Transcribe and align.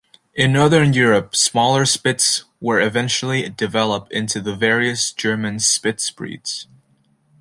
In 0.33 0.51
Northern 0.51 0.93
Europe, 0.93 1.35
smaller 1.35 1.85
Spitz 1.85 2.45
were 2.59 2.81
eventually 2.81 3.47
developed 3.49 4.11
into 4.11 4.41
the 4.41 4.55
various 4.55 5.11
German 5.11 5.59
Spitz 5.59 6.09
breeds. 6.09 6.65